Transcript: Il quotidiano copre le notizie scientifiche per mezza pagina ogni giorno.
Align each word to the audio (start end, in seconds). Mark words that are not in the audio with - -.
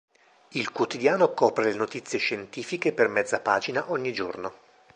Il 0.53 0.71
quotidiano 0.71 1.31
copre 1.31 1.63
le 1.65 1.75
notizie 1.75 2.17
scientifiche 2.17 2.91
per 2.91 3.07
mezza 3.07 3.39
pagina 3.39 3.91
ogni 3.91 4.11
giorno. 4.11 4.53